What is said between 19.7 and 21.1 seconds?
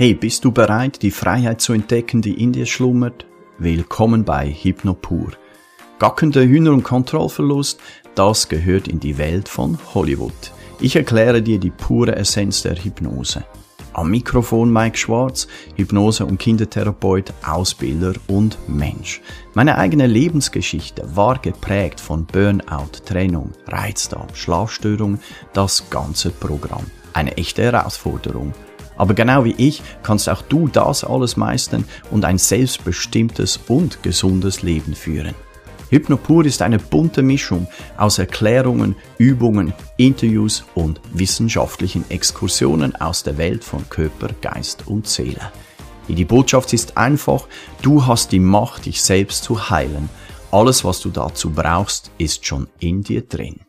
eigene Lebensgeschichte